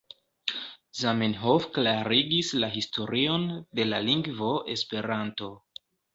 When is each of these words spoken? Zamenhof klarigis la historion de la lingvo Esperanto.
Zamenhof 1.01 1.67
klarigis 1.75 2.49
la 2.65 2.71
historion 2.77 3.47
de 3.81 3.87
la 3.93 4.01
lingvo 4.09 4.51
Esperanto. 4.79 5.55